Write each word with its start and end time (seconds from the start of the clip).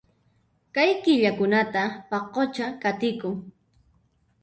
Kay 0.75 0.91
killakunata 1.03 1.83
paqucha 2.09 2.65
qatikun 2.81 3.35